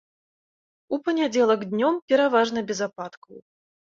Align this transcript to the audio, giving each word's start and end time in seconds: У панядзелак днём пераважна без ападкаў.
У 0.95 0.97
панядзелак 1.07 1.61
днём 1.73 1.93
пераважна 2.13 2.59
без 2.71 2.79
ападкаў. 2.89 3.35